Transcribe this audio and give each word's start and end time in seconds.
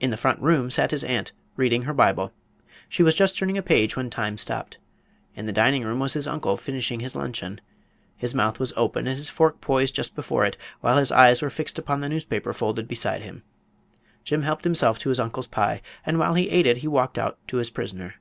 In 0.00 0.10
the 0.10 0.16
front 0.16 0.40
room 0.40 0.68
sat 0.68 0.90
his 0.90 1.04
aunt, 1.04 1.30
reading 1.54 1.82
her 1.82 1.94
Bible. 1.94 2.32
She 2.88 3.04
was 3.04 3.14
just 3.14 3.38
turning 3.38 3.56
a 3.56 3.62
page 3.62 3.94
when 3.94 4.10
Time 4.10 4.36
stopped. 4.36 4.78
In 5.36 5.46
the 5.46 5.52
dining 5.52 5.84
room 5.84 6.00
was 6.00 6.14
his 6.14 6.26
uncle, 6.26 6.56
finishing 6.56 6.98
his 6.98 7.14
luncheon. 7.14 7.60
His 8.16 8.34
mouth 8.34 8.58
was 8.58 8.72
open 8.76 9.06
and 9.06 9.16
his 9.16 9.30
fork 9.30 9.60
poised 9.60 9.94
just 9.94 10.16
before 10.16 10.44
it, 10.44 10.56
while 10.80 10.96
his 10.98 11.12
eyes 11.12 11.40
were 11.40 11.50
fixed 11.50 11.78
upon 11.78 12.00
the 12.00 12.08
newspaper 12.08 12.52
folded 12.52 12.88
beside 12.88 13.22
him. 13.22 13.44
Jim 14.24 14.42
helped 14.42 14.64
himself 14.64 14.98
to 14.98 15.08
his 15.08 15.20
uncle's 15.20 15.46
pie, 15.46 15.82
and 16.04 16.18
while 16.18 16.34
he 16.34 16.50
ate 16.50 16.66
it 16.66 16.78
he 16.78 16.88
walked 16.88 17.16
out 17.16 17.38
to 17.46 17.58
his 17.58 17.70
prisoner. 17.70 18.16